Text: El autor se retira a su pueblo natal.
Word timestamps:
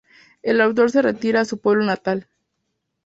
El 0.41 0.61
autor 0.61 0.89
se 0.89 1.03
retira 1.03 1.41
a 1.41 1.45
su 1.45 1.59
pueblo 1.59 1.83
natal. 1.85 2.27